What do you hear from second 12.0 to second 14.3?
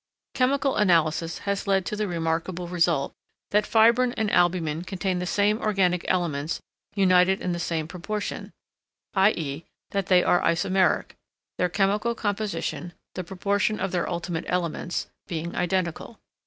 composition the proportion of their